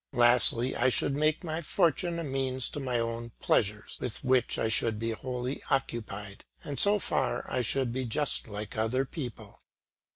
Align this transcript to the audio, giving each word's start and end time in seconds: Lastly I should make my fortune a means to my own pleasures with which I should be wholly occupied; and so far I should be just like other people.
Lastly 0.13 0.75
I 0.75 0.89
should 0.89 1.15
make 1.15 1.43
my 1.43 1.61
fortune 1.61 2.17
a 2.17 2.23
means 2.23 2.69
to 2.69 2.79
my 2.79 2.97
own 2.97 3.33
pleasures 3.39 3.97
with 3.99 4.23
which 4.23 4.57
I 4.57 4.67
should 4.67 4.97
be 4.97 5.11
wholly 5.11 5.61
occupied; 5.69 6.43
and 6.63 6.79
so 6.79 6.97
far 6.97 7.45
I 7.47 7.61
should 7.61 7.93
be 7.93 8.05
just 8.05 8.47
like 8.47 8.75
other 8.75 9.05
people. 9.05 9.61